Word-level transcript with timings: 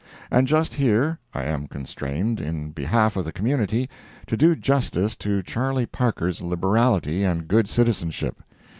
And 0.31 0.47
just 0.47 0.73
here, 0.73 1.19
I 1.31 1.43
am 1.43 1.67
constrained, 1.67 2.39
in 2.41 2.71
behalf 2.71 3.15
of 3.15 3.23
the 3.23 3.31
community, 3.31 3.87
to 4.25 4.35
do 4.35 4.55
justice 4.55 5.15
to 5.17 5.43
Charley 5.43 5.85
Parker's 5.85 6.41
liberality 6.41 7.23
and 7.23 7.47
good 7.47 7.69
citizenship. 7.69 8.41